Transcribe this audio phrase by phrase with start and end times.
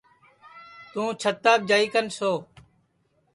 [0.91, 2.31] تُوں چھتاپ جائی کن سو